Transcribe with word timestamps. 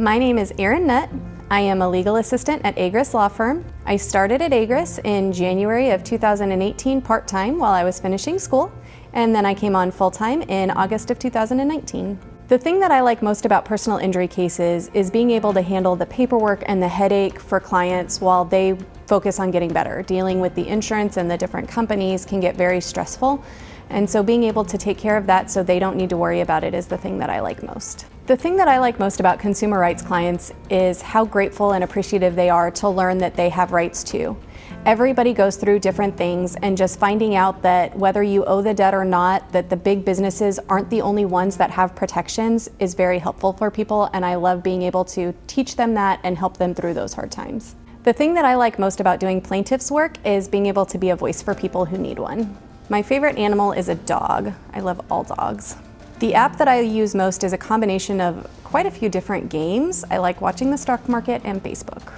My 0.00 0.16
name 0.16 0.38
is 0.38 0.54
Erin 0.60 0.86
Nutt. 0.86 1.10
I 1.50 1.58
am 1.58 1.82
a 1.82 1.88
legal 1.88 2.14
assistant 2.14 2.62
at 2.64 2.76
Agruss 2.76 3.14
Law 3.14 3.26
Firm. 3.26 3.64
I 3.84 3.96
started 3.96 4.40
at 4.40 4.52
Agruss 4.52 5.00
in 5.04 5.32
January 5.32 5.90
of 5.90 6.04
2018 6.04 7.02
part 7.02 7.26
time 7.26 7.58
while 7.58 7.72
I 7.72 7.82
was 7.82 7.98
finishing 7.98 8.38
school, 8.38 8.70
and 9.12 9.34
then 9.34 9.44
I 9.44 9.54
came 9.54 9.74
on 9.74 9.90
full 9.90 10.12
time 10.12 10.42
in 10.42 10.70
August 10.70 11.10
of 11.10 11.18
2019. 11.18 12.16
The 12.46 12.56
thing 12.56 12.78
that 12.78 12.92
I 12.92 13.00
like 13.00 13.22
most 13.22 13.44
about 13.44 13.64
personal 13.64 13.98
injury 13.98 14.28
cases 14.28 14.88
is 14.94 15.10
being 15.10 15.32
able 15.32 15.52
to 15.52 15.62
handle 15.62 15.96
the 15.96 16.06
paperwork 16.06 16.62
and 16.66 16.80
the 16.80 16.86
headache 16.86 17.40
for 17.40 17.58
clients 17.58 18.20
while 18.20 18.44
they 18.44 18.78
focus 19.08 19.40
on 19.40 19.50
getting 19.50 19.72
better. 19.72 20.02
Dealing 20.02 20.38
with 20.38 20.54
the 20.54 20.68
insurance 20.68 21.16
and 21.16 21.28
the 21.28 21.36
different 21.36 21.68
companies 21.68 22.24
can 22.24 22.38
get 22.38 22.54
very 22.54 22.80
stressful. 22.80 23.42
And 23.90 24.08
so 24.08 24.22
being 24.22 24.44
able 24.44 24.64
to 24.64 24.78
take 24.78 24.98
care 24.98 25.16
of 25.16 25.26
that 25.26 25.50
so 25.50 25.62
they 25.62 25.78
don't 25.78 25.96
need 25.96 26.10
to 26.10 26.16
worry 26.16 26.40
about 26.40 26.64
it 26.64 26.74
is 26.74 26.86
the 26.86 26.98
thing 26.98 27.18
that 27.18 27.30
I 27.30 27.40
like 27.40 27.62
most. 27.62 28.06
The 28.26 28.36
thing 28.36 28.56
that 28.56 28.68
I 28.68 28.78
like 28.78 28.98
most 28.98 29.20
about 29.20 29.38
consumer 29.38 29.78
rights 29.78 30.02
clients 30.02 30.52
is 30.68 31.00
how 31.00 31.24
grateful 31.24 31.72
and 31.72 31.82
appreciative 31.82 32.36
they 32.36 32.50
are 32.50 32.70
to 32.72 32.88
learn 32.88 33.16
that 33.18 33.34
they 33.34 33.48
have 33.48 33.72
rights 33.72 34.04
too. 34.04 34.36
Everybody 34.84 35.32
goes 35.32 35.56
through 35.56 35.78
different 35.80 36.16
things, 36.16 36.54
and 36.56 36.76
just 36.76 37.00
finding 37.00 37.34
out 37.34 37.62
that 37.62 37.96
whether 37.96 38.22
you 38.22 38.44
owe 38.44 38.62
the 38.62 38.74
debt 38.74 38.94
or 38.94 39.04
not, 39.04 39.50
that 39.52 39.70
the 39.70 39.76
big 39.76 40.04
businesses 40.04 40.58
aren't 40.68 40.90
the 40.90 41.00
only 41.00 41.24
ones 41.24 41.56
that 41.56 41.70
have 41.70 41.94
protections 41.94 42.68
is 42.78 42.94
very 42.94 43.18
helpful 43.18 43.54
for 43.54 43.70
people, 43.70 44.10
and 44.12 44.24
I 44.24 44.34
love 44.34 44.62
being 44.62 44.82
able 44.82 45.04
to 45.06 45.34
teach 45.46 45.76
them 45.76 45.94
that 45.94 46.20
and 46.22 46.36
help 46.36 46.58
them 46.58 46.74
through 46.74 46.94
those 46.94 47.14
hard 47.14 47.30
times. 47.30 47.76
The 48.04 48.12
thing 48.12 48.34
that 48.34 48.44
I 48.44 48.54
like 48.54 48.78
most 48.78 49.00
about 49.00 49.20
doing 49.20 49.40
plaintiff's 49.40 49.90
work 49.90 50.16
is 50.24 50.48
being 50.48 50.66
able 50.66 50.86
to 50.86 50.98
be 50.98 51.10
a 51.10 51.16
voice 51.16 51.42
for 51.42 51.54
people 51.54 51.84
who 51.84 51.98
need 51.98 52.18
one. 52.18 52.56
My 52.90 53.02
favorite 53.02 53.36
animal 53.36 53.72
is 53.72 53.90
a 53.90 53.94
dog. 53.94 54.54
I 54.72 54.80
love 54.80 54.98
all 55.10 55.22
dogs. 55.22 55.76
The 56.20 56.34
app 56.34 56.56
that 56.56 56.68
I 56.68 56.80
use 56.80 57.14
most 57.14 57.44
is 57.44 57.52
a 57.52 57.58
combination 57.58 58.18
of 58.18 58.48
quite 58.64 58.86
a 58.86 58.90
few 58.90 59.10
different 59.10 59.50
games. 59.50 60.06
I 60.10 60.16
like 60.16 60.40
watching 60.40 60.70
the 60.70 60.78
stock 60.78 61.06
market 61.06 61.42
and 61.44 61.62
Facebook. 61.62 62.14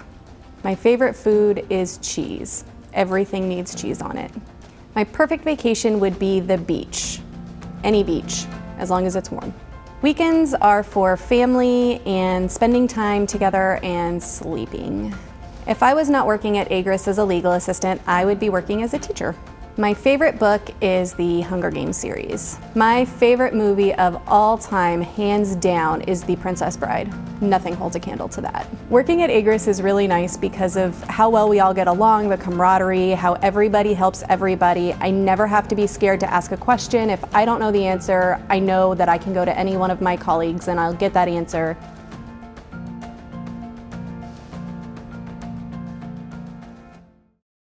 My 0.62 0.76
favorite 0.76 1.16
food 1.16 1.66
is 1.70 1.98
cheese. 1.98 2.64
Everything 2.92 3.48
needs 3.48 3.74
cheese 3.74 4.00
on 4.00 4.16
it. 4.16 4.30
My 4.94 5.02
perfect 5.02 5.42
vacation 5.42 5.98
would 5.98 6.20
be 6.20 6.38
the 6.38 6.58
beach. 6.58 7.20
Any 7.82 8.04
beach, 8.04 8.46
as 8.78 8.90
long 8.90 9.06
as 9.06 9.16
it's 9.16 9.32
warm. 9.32 9.52
Weekends 10.02 10.54
are 10.54 10.84
for 10.84 11.16
family 11.16 12.00
and 12.06 12.50
spending 12.50 12.86
time 12.86 13.26
together 13.26 13.80
and 13.82 14.22
sleeping. 14.22 15.12
If 15.66 15.82
I 15.82 15.94
was 15.94 16.08
not 16.08 16.28
working 16.28 16.58
at 16.58 16.68
Agruss 16.68 17.08
as 17.08 17.18
a 17.18 17.24
legal 17.24 17.52
assistant, 17.52 18.00
I 18.06 18.24
would 18.24 18.38
be 18.38 18.50
working 18.50 18.84
as 18.84 18.94
a 18.94 18.98
teacher. 19.00 19.34
My 19.76 19.94
favorite 19.94 20.38
book 20.38 20.68
is 20.82 21.14
the 21.14 21.42
Hunger 21.42 21.70
Games 21.70 21.96
series. 21.96 22.58
My 22.74 23.04
favorite 23.04 23.54
movie 23.54 23.94
of 23.94 24.20
all 24.26 24.58
time, 24.58 25.00
hands 25.00 25.54
down, 25.54 26.02
is 26.02 26.24
The 26.24 26.34
Princess 26.36 26.76
Bride. 26.76 27.08
Nothing 27.40 27.74
holds 27.74 27.94
a 27.94 28.00
candle 28.00 28.28
to 28.30 28.40
that. 28.40 28.68
Working 28.90 29.22
at 29.22 29.30
Agruss 29.30 29.68
is 29.68 29.80
really 29.80 30.08
nice 30.08 30.36
because 30.36 30.76
of 30.76 31.00
how 31.04 31.30
well 31.30 31.48
we 31.48 31.60
all 31.60 31.72
get 31.72 31.86
along, 31.86 32.28
the 32.28 32.36
camaraderie, 32.36 33.12
how 33.12 33.34
everybody 33.34 33.94
helps 33.94 34.24
everybody. 34.28 34.92
I 34.94 35.10
never 35.10 35.46
have 35.46 35.68
to 35.68 35.76
be 35.76 35.86
scared 35.86 36.18
to 36.20 36.30
ask 36.30 36.50
a 36.50 36.56
question. 36.56 37.08
If 37.08 37.22
I 37.32 37.44
don't 37.44 37.60
know 37.60 37.70
the 37.70 37.86
answer, 37.86 38.44
I 38.50 38.58
know 38.58 38.94
that 38.96 39.08
I 39.08 39.18
can 39.18 39.32
go 39.32 39.44
to 39.44 39.56
any 39.56 39.76
one 39.76 39.92
of 39.92 40.00
my 40.00 40.16
colleagues 40.16 40.66
and 40.66 40.80
I'll 40.80 40.94
get 40.94 41.14
that 41.14 41.28
answer. 41.28 41.76